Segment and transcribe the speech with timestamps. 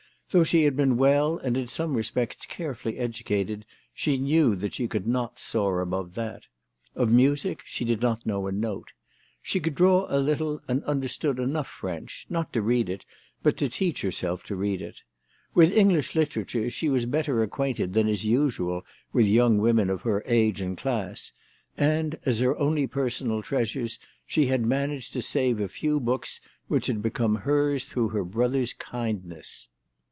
[0.33, 4.87] Though she had been well and in some respects carefully educated, she knew that she
[4.87, 6.47] could not soar above that.
[6.95, 8.93] Of music she did not know a note.
[9.41, 13.05] She could draw a little and understood enough French, not to read it,
[13.43, 15.03] but to teach herself to read it.
[15.53, 20.23] With English literature she was better acquainted than is usual with young women of her
[20.25, 21.33] age and class;
[21.77, 26.39] and, as her only personal treasures, she had managed to save a few books
[26.69, 29.67] which had become hers through her brother's kindness.